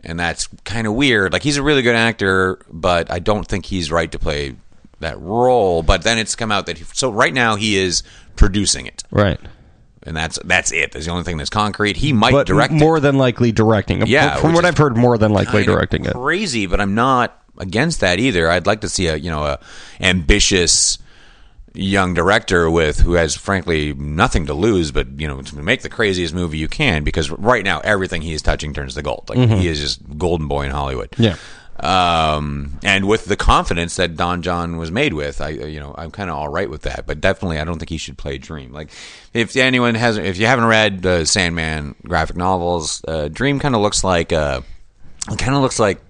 and 0.05 0.19
that's 0.19 0.49
kind 0.65 0.87
of 0.87 0.95
weird. 0.95 1.33
Like 1.33 1.43
he's 1.43 1.57
a 1.57 1.63
really 1.63 1.83
good 1.83 1.95
actor, 1.95 2.59
but 2.71 3.11
I 3.11 3.19
don't 3.19 3.47
think 3.47 3.67
he's 3.67 3.91
right 3.91 4.11
to 4.13 4.19
play 4.19 4.57
that 5.01 5.21
role. 5.21 5.83
But 5.83 6.03
then 6.03 6.19
it's 6.19 6.35
come 6.37 6.53
out 6.53 6.67
that 6.67 6.79
he, 6.79 6.85
so 6.93 7.11
right 7.11 7.33
now 7.33 7.57
he 7.57 7.77
is 7.77 8.03
producing 8.37 8.87
it, 8.87 9.05
right. 9.11 9.39
and 10.03 10.17
that's 10.17 10.39
that's 10.45 10.73
it. 10.73 10.93
That's 10.93 11.07
the 11.07 11.13
only 11.13 11.25
thing 11.25 11.37
that's 11.37 11.51
concrete. 11.51 11.97
He 11.97 12.13
might 12.13 12.33
But 12.33 12.47
direct 12.47 12.73
more 12.73 12.99
it. 12.99 13.01
than 13.01 13.19
likely 13.19 13.53
directing. 13.53 14.07
Yeah, 14.07 14.37
from 14.37 14.55
what 14.55 14.65
I've 14.65 14.79
heard, 14.79 14.97
more 14.97 15.19
than 15.19 15.33
likely 15.33 15.65
directing 15.65 16.05
it. 16.05 16.13
Crazy, 16.15 16.67
but 16.67 16.81
I'm 16.81 16.95
not 16.95 17.39
against 17.59 18.01
that 18.01 18.19
either. 18.19 18.51
I'd 18.51 18.67
like 18.67 18.81
to 18.81 18.89
see 18.89 19.07
a 19.09 19.17
you 19.17 19.31
know 19.31 19.45
a 19.45 19.59
ambitious 20.01 20.99
young 21.75 22.13
director 22.15 22.71
with 22.71 23.01
who 23.01 23.15
has 23.15 23.35
frankly 23.35 23.95
nothing 23.95 24.47
to 24.47 24.55
lose 24.55 24.93
but 24.93 25.07
you 25.21 25.27
know 25.27 25.41
to 25.43 25.57
make 25.57 25.81
the 25.83 25.89
craziest 25.89 26.35
movie 26.35 26.59
you 26.59 26.69
can 26.69 27.03
because 27.03 27.31
right 27.31 27.65
now 27.65 27.81
everything 27.81 28.21
he 28.23 28.33
is 28.35 28.43
touching 28.43 28.75
turns 28.75 28.95
to 28.95 29.01
gold 29.03 29.25
like 29.31 29.39
he 29.59 29.67
is 29.69 29.81
just 29.81 30.01
golden 30.19 30.49
boy 30.49 30.65
in 30.65 30.71
hollywood 30.71 31.11
Mm-hmm. 31.13 31.23
Yeah. 31.23 31.37
um 32.37 32.79
and 32.85 33.09
with 33.09 33.25
the 33.25 33.37
confidence 33.37 33.97
that 33.97 34.17
don 34.17 34.43
jon 34.43 34.77
was 34.77 34.91
made 34.91 35.15
with 35.15 35.41
i 35.41 35.49
you 35.49 35.81
know 35.81 35.95
i'm 35.97 36.11
kind 36.11 36.31
of 36.31 36.37
all 36.37 36.49
right 36.49 36.69
with 36.71 36.83
that 36.83 37.07
but 37.07 37.21
definitely 37.21 37.59
i 37.59 37.65
don't 37.65 37.79
think 37.79 37.89
he 37.91 37.97
should 37.99 38.19
play 38.19 38.39
dream 38.39 38.73
like 38.73 38.91
if 39.33 39.57
anyone 39.57 39.95
has 39.95 40.17
if 40.19 40.37
you 40.39 40.47
haven't 40.47 40.67
read 40.67 41.05
uh, 41.07 41.25
sandman 41.25 41.95
graphic 42.07 42.37
novels 42.37 43.03
uh, 43.09 43.29
dream 43.29 43.59
kind 43.59 43.75
of 43.75 43.81
looks 43.81 44.05
like 44.05 44.33
uh 44.33 44.61
kind 45.39 45.55
of 45.55 45.63
looks 45.63 45.79
like 45.79 46.01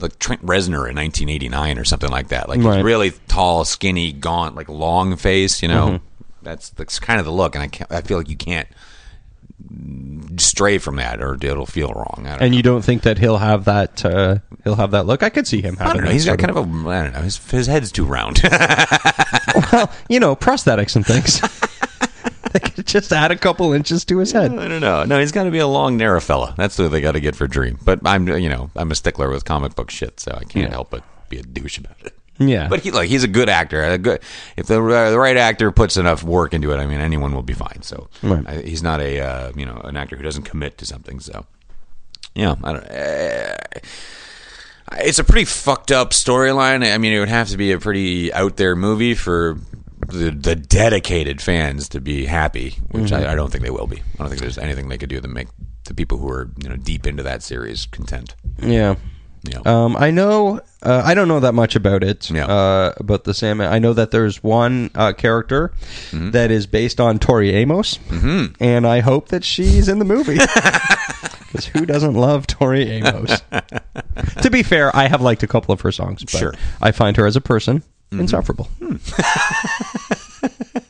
like 0.00 0.18
Trent 0.18 0.42
Reznor 0.44 0.88
in 0.88 0.96
1989 0.96 1.78
or 1.78 1.84
something 1.84 2.10
like 2.10 2.28
that. 2.28 2.48
Like 2.48 2.60
Right. 2.62 2.76
he's 2.76 2.84
really 2.84 3.12
tall, 3.28 3.64
skinny, 3.64 4.12
gaunt, 4.12 4.56
like 4.56 4.68
long 4.68 5.16
face. 5.16 5.62
You 5.62 5.68
know, 5.68 5.86
Mm-hmm. 5.86 6.04
that's 6.42 6.70
that's 6.70 6.98
kind 6.98 7.18
of 7.20 7.26
the 7.26 7.32
look, 7.32 7.54
and 7.54 7.62
I 7.62 7.68
can't, 7.68 7.90
I 7.92 8.00
feel 8.02 8.18
like 8.18 8.28
you 8.28 8.36
can't 8.36 8.68
stray 10.36 10.78
from 10.78 10.96
that, 10.96 11.20
or 11.22 11.34
it'll 11.34 11.66
feel 11.66 11.92
wrong. 11.92 12.24
I 12.26 12.32
don't 12.32 12.42
And 12.42 12.50
know. 12.52 12.56
you 12.56 12.62
don't 12.62 12.82
think 12.84 13.02
that 13.02 13.18
he'll 13.18 13.38
have 13.38 13.64
that? 13.66 14.04
Uh, 14.04 14.38
he'll 14.64 14.74
have 14.76 14.90
that 14.92 15.06
look. 15.06 15.22
I 15.22 15.30
could 15.30 15.46
see 15.46 15.62
him 15.62 15.76
I 15.80 15.84
having. 15.84 15.94
don't 15.98 16.04
know. 16.04 16.08
that 16.08 16.14
He's 16.14 16.26
got 16.26 16.38
kind 16.38 16.50
of 16.50 16.56
a 16.56 16.60
I 16.60 17.02
don't 17.04 17.12
know. 17.14 17.20
His, 17.22 17.38
his 17.50 17.66
head's 17.66 17.90
too 17.92 18.04
round. 18.04 18.40
well, 19.72 19.90
you 20.08 20.20
know, 20.20 20.34
prosthetics 20.36 20.96
and 20.96 21.06
things. 21.06 21.40
could 22.74 22.86
just 22.86 23.12
add 23.12 23.30
a 23.30 23.36
couple 23.36 23.72
inches 23.72 24.04
to 24.06 24.18
his 24.18 24.32
head. 24.32 24.52
I 24.52 24.68
don't 24.68 24.80
know. 24.80 25.04
No, 25.04 25.18
he's 25.18 25.32
got 25.32 25.44
to 25.44 25.50
be 25.50 25.58
a 25.58 25.66
long, 25.66 25.96
narrow 25.96 26.20
fella. 26.20 26.54
That's 26.56 26.78
what 26.78 26.90
they 26.90 27.00
got 27.00 27.12
to 27.12 27.20
get 27.20 27.34
for 27.36 27.46
Dream. 27.46 27.78
But 27.84 28.00
I'm, 28.04 28.28
you 28.28 28.48
know, 28.48 28.70
I'm 28.76 28.90
a 28.90 28.94
stickler 28.94 29.28
with 29.30 29.44
comic 29.44 29.74
book 29.74 29.90
shit, 29.90 30.20
so 30.20 30.36
I 30.40 30.44
can't 30.44 30.70
help 30.70 30.90
but 30.90 31.02
be 31.28 31.38
a 31.38 31.42
douche 31.42 31.78
about 31.78 31.96
it. 32.04 32.14
Yeah. 32.38 32.68
But 32.68 32.80
he 32.80 32.90
like 32.90 33.08
he's 33.08 33.22
a 33.22 33.28
good 33.28 33.48
actor. 33.48 33.82
A 33.82 33.96
good 33.98 34.20
if 34.56 34.66
the 34.66 34.82
uh, 34.82 35.10
the 35.10 35.18
right 35.18 35.36
actor 35.36 35.70
puts 35.70 35.96
enough 35.96 36.24
work 36.24 36.52
into 36.52 36.72
it, 36.72 36.78
I 36.78 36.86
mean 36.86 37.00
anyone 37.00 37.32
will 37.32 37.42
be 37.44 37.52
fine. 37.52 37.82
So 37.82 38.08
Right. 38.22 38.44
I, 38.46 38.56
he's 38.62 38.82
not 38.82 39.00
a 39.00 39.20
uh, 39.20 39.52
you 39.54 39.64
know 39.64 39.80
an 39.84 39.96
actor 39.96 40.16
who 40.16 40.22
doesn't 40.24 40.42
commit 40.42 40.76
to 40.78 40.86
something. 40.86 41.20
So 41.20 41.46
yeah, 42.34 42.56
I 42.64 42.72
don't. 42.72 42.84
Uh, 42.90 43.56
it's 44.98 45.18
a 45.20 45.24
pretty 45.24 45.44
fucked 45.44 45.92
up 45.92 46.10
storyline. 46.10 46.92
I 46.92 46.98
mean, 46.98 47.12
it 47.12 47.20
would 47.20 47.28
have 47.28 47.48
to 47.50 47.56
be 47.56 47.70
a 47.72 47.78
pretty 47.78 48.32
out 48.32 48.56
there 48.56 48.74
movie 48.76 49.14
for 49.14 49.56
the, 50.08 50.30
the 50.30 50.54
dedicated 50.56 51.40
fans 51.40 51.88
to 51.90 52.00
be 52.00 52.26
happy, 52.26 52.78
which 52.90 53.12
I, 53.12 53.32
I 53.32 53.34
don't 53.34 53.50
think 53.50 53.64
they 53.64 53.70
will 53.70 53.86
be. 53.86 53.98
I 53.98 54.18
don't 54.18 54.28
think 54.28 54.40
there's 54.40 54.58
anything 54.58 54.88
they 54.88 54.98
could 54.98 55.08
do 55.10 55.20
to 55.20 55.28
make 55.28 55.48
the 55.84 55.94
people 55.94 56.18
who 56.18 56.28
are 56.30 56.50
you 56.62 56.68
know 56.68 56.76
deep 56.76 57.06
into 57.06 57.22
that 57.22 57.42
series 57.42 57.86
content. 57.86 58.34
Yeah. 58.60 58.96
Yeah. 59.46 59.58
Um, 59.66 59.94
I 59.98 60.10
know. 60.10 60.60
Uh, 60.82 61.02
I 61.04 61.12
don't 61.12 61.28
know 61.28 61.40
that 61.40 61.52
much 61.52 61.76
about 61.76 62.02
it. 62.02 62.30
Yeah. 62.30 62.46
Uh, 62.46 62.94
about 62.96 63.24
the 63.24 63.34
Sandman. 63.34 63.70
I 63.70 63.78
know 63.78 63.92
that 63.92 64.10
there's 64.10 64.42
one 64.42 64.90
uh, 64.94 65.12
character 65.12 65.70
Mm-hmm. 66.12 66.30
that 66.30 66.50
is 66.50 66.66
based 66.66 66.98
on 66.98 67.18
Tori 67.18 67.50
Amos, 67.50 67.98
mm-hmm. 68.08 68.54
and 68.62 68.86
I 68.86 69.00
hope 69.00 69.28
that 69.28 69.44
she's 69.44 69.88
in 69.88 69.98
the 69.98 70.04
movie. 70.04 70.38
Because 71.54 71.66
who 71.66 71.86
doesn't 71.86 72.14
love 72.14 72.48
Tori 72.48 72.82
Amos? 72.90 73.40
to 74.42 74.50
be 74.50 74.64
fair, 74.64 74.94
I 74.96 75.06
have 75.06 75.20
liked 75.22 75.44
a 75.44 75.46
couple 75.46 75.72
of 75.72 75.80
her 75.82 75.92
songs. 75.92 76.24
But 76.24 76.30
Sure. 76.30 76.54
I 76.82 76.90
find 76.90 77.16
her 77.16 77.26
as 77.28 77.36
a 77.36 77.40
person 77.40 77.84
Mm-hmm. 78.14 78.20
insufferable. 78.22 78.68
Hmm. 78.80 78.96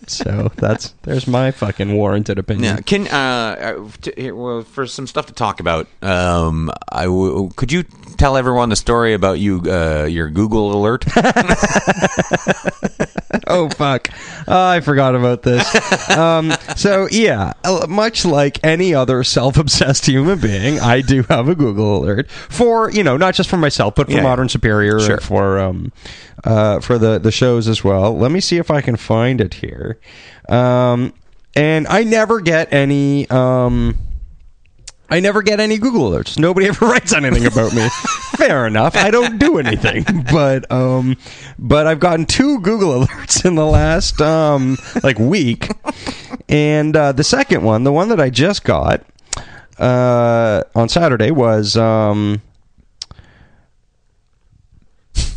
so 0.07 0.51
that's 0.57 0.95
there's 1.03 1.27
my 1.27 1.51
fucking 1.51 1.95
warranted 1.95 2.39
opinion. 2.39 2.77
Yeah, 2.77 2.81
can 2.83 3.07
uh, 3.09 3.77
uh, 3.85 3.89
t- 4.01 4.13
here, 4.17 4.35
well, 4.35 4.63
for 4.63 4.87
some 4.87 5.07
stuff 5.07 5.27
to 5.27 5.33
talk 5.33 5.61
about, 5.61 5.87
um, 6.03 6.71
I 6.91 7.05
w- 7.05 7.51
could 7.57 7.73
you 7.73 7.85
tell 8.17 8.37
everyone 8.37 8.69
the 8.69 8.77
story 8.77 9.15
about 9.15 9.39
you 9.39 9.61
uh, 9.67 10.05
your 10.05 10.29
Google 10.31 10.73
alert? 10.77 11.05
oh 13.49 13.69
fuck 13.71 14.09
Oh, 14.47 14.67
i 14.69 14.81
forgot 14.81 15.15
about 15.15 15.43
this 15.43 16.11
um, 16.11 16.53
so 16.77 17.09
yeah 17.11 17.53
uh, 17.65 17.87
much 17.89 18.25
like 18.25 18.61
any 18.65 18.95
other 18.95 19.25
self-obsessed 19.25 20.07
human 20.07 20.39
being 20.39 20.79
i 20.81 21.01
do 21.01 21.23
have 21.25 21.49
a 21.49 21.55
google 21.55 22.05
alert 22.05 22.31
for 22.31 22.91
you 22.91 23.03
know 23.03 23.17
not 23.17 23.35
just 23.35 23.51
for 23.51 23.57
myself 23.57 23.95
but 23.97 24.07
for 24.07 24.13
Yeah. 24.15 24.23
modern 24.23 24.49
superior 24.49 25.01
Sure. 25.01 25.15
and 25.17 25.23
for 25.23 25.59
um, 25.59 25.93
uh, 26.45 26.81
for 26.81 26.97
the 26.99 27.19
the 27.19 27.33
shows 27.33 27.67
as 27.69 27.83
well 27.83 28.17
let 28.17 28.31
me 28.31 28.41
see 28.41 28.57
if 28.59 28.71
i 28.71 28.81
can 28.81 28.97
find 28.97 29.41
it 29.41 29.44
here 29.53 29.99
um, 30.49 31.13
and 31.55 31.87
i 31.89 32.03
never 32.03 32.41
get 32.41 32.73
any 32.73 33.29
um, 33.29 33.99
I 35.11 35.21
never 35.21 35.43
get 35.43 35.61
any 35.61 35.79
Google 35.79 36.11
alerts. 36.11 36.39
Nobody 36.39 36.67
ever 36.69 36.87
writes 36.87 37.13
anything 37.13 37.47
about 37.47 37.73
me. 37.75 37.87
Fair 38.37 38.67
enough. 38.67 38.97
I 38.97 39.11
don't 39.11 39.39
do 39.39 39.59
anything, 39.59 40.05
but 40.33 40.71
um, 40.73 41.17
but 41.59 41.87
I've 41.87 42.01
gotten 42.01 42.27
two 42.27 42.61
Google 42.61 43.05
alerts 43.05 43.45
in 43.45 43.55
the 43.55 43.67
last 43.67 44.21
um 44.21 44.77
like 45.03 45.19
week, 45.19 45.69
and 46.49 46.97
uh, 46.97 47.13
the 47.13 47.25
second 47.25 47.63
one, 47.63 47.85
the 47.85 47.93
one 47.93 48.09
that 48.09 48.21
I 48.21 48.31
just 48.31 48.65
got 48.65 49.05
uh 49.79 50.63
on 50.75 50.89
Saturday 50.89 51.31
was 51.31 51.77
um. 51.77 52.43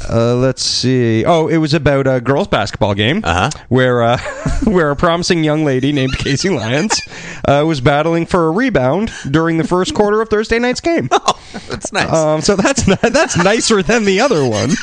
Uh, 0.09 0.35
let's 0.35 0.63
see. 0.63 1.25
Oh, 1.25 1.47
it 1.47 1.57
was 1.57 1.73
about 1.73 2.07
a 2.07 2.21
girls' 2.21 2.47
basketball 2.47 2.93
game 2.93 3.21
Uh-huh. 3.23 3.49
where 3.69 4.01
uh, 4.03 4.17
where 4.63 4.91
a 4.91 4.95
promising 4.95 5.43
young 5.43 5.65
lady 5.65 5.91
named 5.91 6.17
Casey 6.17 6.49
Lyons 6.49 7.01
uh, 7.47 7.63
was 7.67 7.81
battling 7.81 8.25
for 8.25 8.47
a 8.47 8.51
rebound 8.51 9.11
during 9.29 9.57
the 9.57 9.63
first 9.67 9.93
quarter 9.93 10.21
of 10.21 10.29
Thursday 10.29 10.59
night's 10.59 10.79
game. 10.81 11.09
That's 11.69 11.91
nice. 11.91 12.11
Um, 12.13 12.41
so 12.41 12.55
that's 12.55 12.83
that's 13.01 13.37
nicer 13.37 13.81
than 13.83 14.05
the 14.05 14.19
other 14.21 14.47
one. 14.47 14.71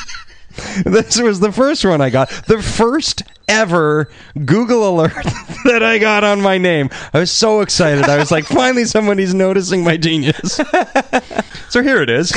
This 0.85 1.19
was 1.19 1.41
the 1.41 1.51
first 1.51 1.83
one 1.83 1.99
I 1.99 2.09
got. 2.09 2.29
The 2.47 2.61
first 2.61 3.23
ever 3.47 4.09
Google 4.45 4.89
alert 4.89 5.13
that 5.65 5.81
I 5.83 5.97
got 5.97 6.23
on 6.23 6.41
my 6.41 6.57
name. 6.57 6.89
I 7.13 7.19
was 7.19 7.31
so 7.31 7.61
excited. 7.61 8.05
I 8.05 8.17
was 8.17 8.31
like, 8.31 8.45
finally 8.45 8.85
somebody's 8.85 9.33
noticing 9.33 9.83
my 9.83 9.97
genius. 9.97 10.53
so 11.69 11.81
here 11.81 12.01
it 12.01 12.09
is. 12.09 12.33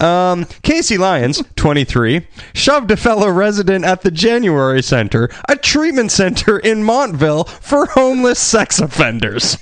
Um, 0.00 0.46
Casey 0.62 0.98
Lyons, 0.98 1.42
23, 1.56 2.26
shoved 2.54 2.90
a 2.90 2.96
fellow 2.96 3.28
resident 3.28 3.84
at 3.84 4.02
the 4.02 4.10
January 4.10 4.82
Center, 4.82 5.30
a 5.48 5.56
treatment 5.56 6.12
center 6.12 6.58
in 6.58 6.82
Montville 6.82 7.44
for 7.44 7.86
homeless 7.86 8.38
sex 8.38 8.78
offenders. 8.80 9.56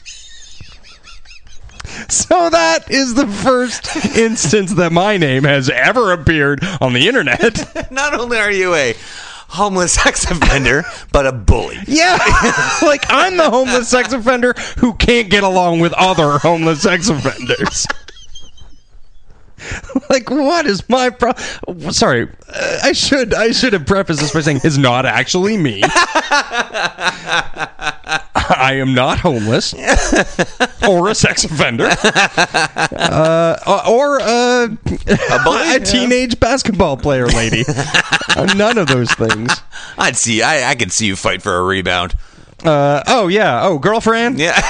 So 2.08 2.50
that 2.50 2.90
is 2.90 3.14
the 3.14 3.26
first 3.26 4.16
instance 4.16 4.74
that 4.74 4.92
my 4.92 5.16
name 5.16 5.44
has 5.44 5.68
ever 5.68 6.12
appeared 6.12 6.64
on 6.80 6.92
the 6.92 7.08
internet. 7.08 7.90
Not 7.90 8.14
only 8.14 8.38
are 8.38 8.50
you 8.50 8.74
a 8.74 8.94
homeless 9.50 9.92
sex 9.92 10.24
offender, 10.30 10.84
but 11.12 11.26
a 11.26 11.32
bully. 11.32 11.78
Yeah, 11.86 12.16
like 12.82 13.04
I'm 13.08 13.36
the 13.36 13.50
homeless 13.50 13.88
sex 13.88 14.12
offender 14.12 14.54
who 14.78 14.94
can't 14.94 15.28
get 15.28 15.42
along 15.42 15.80
with 15.80 15.92
other 15.94 16.38
homeless 16.38 16.82
sex 16.82 17.08
offenders. 17.08 17.86
like, 20.10 20.30
what 20.30 20.66
is 20.66 20.88
my 20.88 21.10
problem? 21.10 21.92
Sorry, 21.92 22.28
uh, 22.48 22.78
I 22.84 22.92
should 22.92 23.34
I 23.34 23.50
should 23.50 23.72
have 23.72 23.86
prefaced 23.86 24.20
this 24.20 24.32
by 24.32 24.40
saying 24.40 24.60
it's 24.64 24.78
not 24.78 25.04
actually 25.06 25.56
me. 25.56 25.82
I 28.34 28.74
am 28.74 28.94
not 28.94 29.20
homeless 29.20 29.72
or 30.86 31.08
a 31.08 31.14
sex 31.14 31.44
offender 31.44 31.86
uh, 32.94 33.56
or 33.88 34.20
uh, 34.20 34.68
a, 35.06 35.76
a 35.76 35.80
teenage 35.80 36.40
basketball 36.40 36.96
player 36.96 37.28
lady. 37.28 37.64
None 38.56 38.78
of 38.78 38.88
those 38.88 39.12
things. 39.12 39.62
I'd 39.96 40.16
see. 40.16 40.42
I, 40.42 40.70
I 40.70 40.74
could 40.74 40.90
see 40.90 41.06
you 41.06 41.16
fight 41.16 41.42
for 41.42 41.56
a 41.56 41.62
rebound. 41.62 42.14
Uh, 42.64 43.02
oh 43.06 43.28
yeah. 43.28 43.60
Oh, 43.62 43.78
girlfriend. 43.78 44.38
Yeah. 44.38 44.60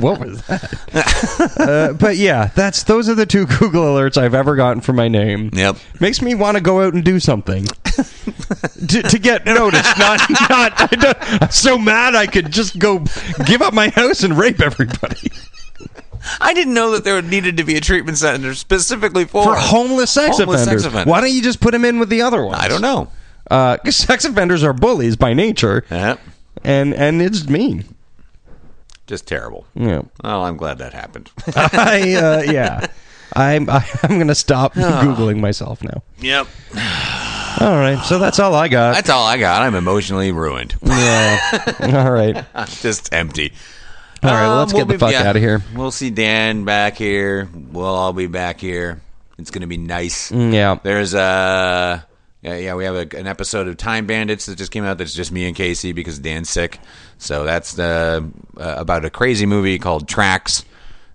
what 0.00 0.20
was 0.20 0.42
that? 0.46 1.56
uh, 1.58 1.92
but 1.94 2.16
yeah, 2.16 2.46
that's 2.54 2.84
those 2.84 3.08
are 3.08 3.14
the 3.14 3.26
two 3.26 3.46
Google 3.46 3.82
alerts 3.82 4.16
I've 4.16 4.34
ever 4.34 4.54
gotten 4.56 4.80
for 4.80 4.92
my 4.92 5.08
name. 5.08 5.50
Yep. 5.52 5.76
Makes 6.00 6.22
me 6.22 6.34
want 6.34 6.56
to 6.56 6.62
go 6.62 6.82
out 6.82 6.94
and 6.94 7.04
do 7.04 7.18
something 7.18 7.66
to, 7.96 9.02
to 9.02 9.18
get 9.18 9.44
noticed. 9.46 9.98
Not, 9.98 10.20
not. 10.48 10.72
I 10.76 11.38
I'm 11.42 11.50
so 11.50 11.78
mad 11.78 12.14
I 12.14 12.26
could 12.26 12.50
just 12.50 12.78
go 12.78 13.04
give 13.46 13.62
up 13.62 13.72
my 13.74 13.88
house 13.88 14.22
and 14.22 14.36
rape 14.36 14.60
everybody 14.60 15.30
I 16.40 16.54
didn't 16.54 16.74
know 16.74 16.90
that 16.92 17.04
there 17.04 17.20
needed 17.22 17.56
to 17.58 17.64
be 17.64 17.76
a 17.76 17.80
treatment 17.80 18.18
center 18.18 18.54
specifically 18.54 19.24
for, 19.26 19.44
for 19.44 19.54
homeless 19.56 20.10
sex 20.10 20.38
Homeless 20.38 20.62
offenders. 20.62 20.82
sex 20.82 20.92
offenders. 20.92 21.10
Why 21.10 21.20
don't 21.20 21.30
you 21.32 21.42
just 21.42 21.60
put 21.60 21.70
them 21.70 21.84
in 21.84 21.98
with 22.00 22.08
the 22.08 22.22
other 22.22 22.44
ones? 22.44 22.58
I 22.60 22.66
don't 22.68 22.80
know. 22.82 23.08
Uh, 23.48 23.76
sex 23.90 24.24
offenders 24.24 24.64
are 24.64 24.72
bullies 24.72 25.14
by 25.14 25.34
nature, 25.34 25.84
Yeah. 25.90 26.16
and 26.64 26.92
and 26.94 27.22
it's 27.22 27.48
mean. 27.48 27.84
Just 29.06 29.28
terrible. 29.28 29.66
Yeah. 29.74 30.02
Well, 30.24 30.42
I'm 30.44 30.56
glad 30.56 30.78
that 30.78 30.92
happened. 30.94 31.30
I 31.54 32.14
uh, 32.14 32.42
yeah. 32.50 32.86
I'm 33.34 33.70
I, 33.70 33.86
I'm 34.02 34.18
gonna 34.18 34.34
stop 34.34 34.74
googling 34.74 35.38
myself 35.38 35.80
now. 35.84 36.02
yep. 36.18 36.48
All 37.60 37.76
right, 37.76 37.98
so 38.04 38.18
that's 38.18 38.38
all 38.38 38.54
I 38.54 38.68
got. 38.68 38.94
That's 38.94 39.08
all 39.10 39.26
I 39.26 39.38
got. 39.38 39.62
I'm 39.62 39.74
emotionally 39.74 40.32
ruined. 40.32 40.74
Yeah. 40.86 42.02
all 42.04 42.10
right. 42.10 42.44
Just 42.80 43.12
empty. 43.14 43.52
All 44.22 44.30
right, 44.30 44.42
well, 44.48 44.58
let's 44.58 44.72
Um, 44.74 44.78
get 44.80 44.88
the 44.88 44.98
fuck 44.98 45.12
yeah, 45.12 45.24
out 45.28 45.36
of 45.36 45.42
here. 45.42 45.62
We'll 45.74 45.90
see 45.90 46.10
Dan 46.10 46.64
back 46.64 46.96
here. 46.96 47.48
We'll 47.54 47.84
all 47.86 48.12
be 48.12 48.26
back 48.26 48.60
here. 48.60 49.00
It's 49.38 49.50
going 49.50 49.60
to 49.62 49.66
be 49.66 49.76
nice. 49.76 50.32
Yeah. 50.32 50.78
There's 50.82 51.14
uh 51.14 52.00
yeah, 52.42 52.56
yeah, 52.58 52.74
we 52.74 52.84
have 52.84 52.94
a, 52.94 53.16
an 53.18 53.26
episode 53.26 53.66
of 53.68 53.76
Time 53.76 54.06
Bandits 54.06 54.46
that 54.46 54.56
just 54.56 54.70
came 54.70 54.84
out. 54.84 54.98
That's 54.98 55.12
just 55.14 55.32
me 55.32 55.46
and 55.46 55.56
Casey 55.56 55.92
because 55.92 56.18
Dan's 56.18 56.48
sick. 56.48 56.78
So 57.18 57.44
that's 57.44 57.76
uh, 57.78 58.20
uh, 58.56 58.74
about 58.78 59.04
a 59.04 59.10
crazy 59.10 59.46
movie 59.46 59.78
called 59.80 60.06
Tracks, 60.08 60.64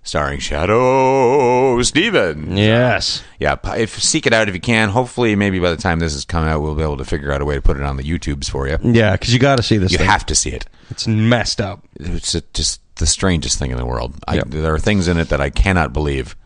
starring 0.02 0.40
Shadow 0.40 1.80
Steven. 1.82 2.56
Yes. 2.56 3.22
Yeah, 3.38 3.56
if 3.76 4.00
seek 4.02 4.26
it 4.26 4.32
out 4.32 4.48
if 4.48 4.54
you 4.54 4.60
can. 4.60 4.88
Hopefully, 4.90 5.34
maybe 5.36 5.58
by 5.58 5.70
the 5.70 5.76
time 5.76 5.98
this 5.98 6.12
has 6.12 6.24
come 6.24 6.44
out, 6.44 6.60
we'll 6.62 6.74
be 6.74 6.82
able 6.82 6.96
to 6.98 7.04
figure 7.04 7.32
out 7.32 7.40
a 7.40 7.44
way 7.44 7.54
to 7.54 7.62
put 7.62 7.76
it 7.76 7.82
on 7.82 7.96
the 7.96 8.02
YouTubes 8.02 8.48
for 8.50 8.68
you. 8.68 8.78
Yeah, 8.82 9.12
because 9.12 9.32
you 9.32 9.38
got 9.38 9.56
to 9.56 9.62
see 9.62 9.78
this. 9.78 9.92
You 9.92 9.98
thing. 9.98 10.06
have 10.06 10.26
to 10.26 10.34
see 10.34 10.50
it. 10.50 10.66
It's 10.90 11.06
messed 11.06 11.60
up. 11.60 11.84
It's 11.98 12.36
just 12.52 12.80
the 12.96 13.06
strangest 13.06 13.58
thing 13.58 13.70
in 13.70 13.76
the 13.78 13.86
world. 13.86 14.14
I, 14.28 14.42
There 14.44 14.74
are 14.74 14.78
things 14.78 15.08
in 15.08 15.16
it 15.18 15.28
that 15.30 15.40
I 15.40 15.50
cannot 15.50 15.92
believe 15.92 16.36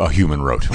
a 0.00 0.10
human 0.10 0.42
wrote. 0.42 0.66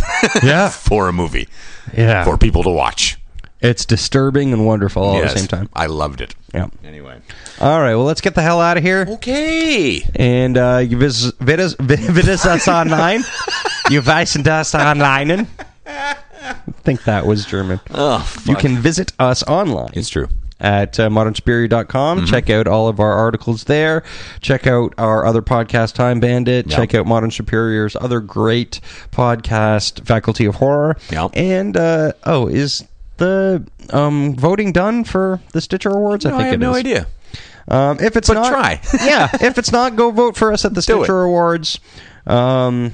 Yeah. 0.43 0.69
for 0.69 1.09
a 1.09 1.13
movie 1.13 1.49
Yeah. 1.97 2.23
for 2.23 2.37
people 2.37 2.63
to 2.63 2.69
watch. 2.69 3.17
It's 3.65 3.85
disturbing 3.85 4.53
and 4.53 4.65
wonderful 4.65 5.03
all 5.03 5.17
at 5.17 5.33
the 5.33 5.39
same 5.39 5.47
time. 5.47 5.69
I 5.73 5.87
loved 5.87 6.21
it. 6.21 6.35
Yeah. 6.53 6.67
Anyway. 6.83 7.19
All 7.59 7.79
right. 7.81 7.95
Well, 7.95 8.05
let's 8.05 8.21
get 8.21 8.35
the 8.35 8.41
hell 8.41 8.61
out 8.61 8.77
of 8.77 8.83
here. 8.83 9.05
Okay. 9.09 10.01
And 10.15 10.57
uh, 10.57 10.83
you 10.87 10.97
vis- 10.97 11.31
visit, 11.39 11.79
visit 11.79 12.45
us 12.45 12.67
online. 12.67 13.19
you 13.89 14.01
weisen 14.01 14.45
us 14.47 14.73
online. 14.75 15.47
I 15.87 16.15
think 16.83 17.03
that 17.05 17.25
was 17.25 17.45
German. 17.45 17.79
Oh, 17.91 18.31
you 18.45 18.55
can 18.55 18.77
visit 18.77 19.13
us 19.19 19.41
online. 19.43 19.89
It's 19.93 20.09
true. 20.09 20.27
at 20.59 20.99
uh, 20.99 21.09
modernsuperior.com. 21.09 22.17
Mm-hmm. 22.19 22.27
Check 22.27 22.49
out 22.51 22.67
all 22.67 22.87
of 22.87 22.99
our 22.99 23.13
articles 23.13 23.63
there. 23.63 24.03
Check 24.41 24.67
out 24.67 24.93
our 24.97 25.25
other 25.25 25.41
podcast, 25.41 25.93
Time 25.93 26.19
Bandit. 26.19 26.69
Check 26.69 26.93
out 26.93 27.07
Modern 27.07 27.31
Superior's 27.31 27.95
other 27.95 28.19
great 28.19 28.79
podcast, 29.11 30.05
Faculty 30.05 30.45
of 30.45 30.55
Horror. 30.55 30.97
Yep. 31.11 31.31
And, 31.33 31.75
uh, 31.75 32.13
oh, 32.25 32.47
is 32.47 32.85
the 33.17 33.65
um, 33.91 34.35
voting 34.35 34.71
done 34.71 35.03
for 35.03 35.39
the 35.53 35.61
Stitcher 35.61 35.89
Awards? 35.89 36.25
No, 36.25 36.31
I 36.31 36.33
think 36.33 36.41
I 36.41 36.45
have 36.47 36.53
it 36.55 36.59
no 36.59 36.71
is. 36.71 36.77
idea. 36.77 37.07
Um, 37.67 37.97
if 37.99 38.15
it's 38.15 38.27
But 38.27 38.35
not, 38.35 38.49
try. 38.49 38.81
yeah, 39.05 39.29
if 39.41 39.57
it's 39.57 39.71
not, 39.71 39.95
go 39.95 40.11
vote 40.11 40.37
for 40.37 40.51
us 40.53 40.65
at 40.65 40.73
the 40.73 40.81
Stitcher 40.81 41.23
Awards. 41.23 41.79
Um, 42.27 42.93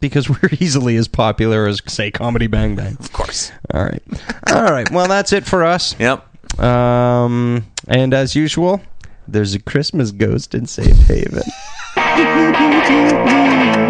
because 0.00 0.28
we're 0.42 0.48
easily 0.58 0.96
as 0.96 1.08
popular 1.08 1.66
as, 1.66 1.82
say, 1.86 2.10
Comedy 2.10 2.46
Bang 2.46 2.76
Bang. 2.76 2.96
Of 2.98 3.12
course. 3.12 3.52
All 3.72 3.84
right. 3.84 4.02
All 4.50 4.64
right. 4.64 4.90
Well, 4.90 5.08
that's 5.08 5.32
it 5.32 5.44
for 5.44 5.64
us. 5.64 5.94
Yep. 5.98 6.60
Um, 6.60 7.66
and 7.88 8.14
as 8.14 8.34
usual, 8.34 8.80
there's 9.28 9.54
a 9.54 9.60
Christmas 9.60 10.10
ghost 10.10 10.54
in 10.54 10.66
Safe 10.66 10.96
Haven. 11.06 11.42